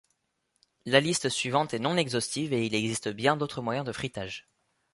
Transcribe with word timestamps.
La 0.87 0.99
liste 0.99 1.29
suivante 1.29 1.75
est 1.75 1.79
non 1.79 1.95
exhaustive 1.95 2.53
et 2.53 2.65
il 2.65 2.73
existe 2.73 3.09
bien 3.09 3.37
d'autres 3.37 3.61
moyens 3.61 3.85
de 3.85 3.91
frittage. 3.91 4.47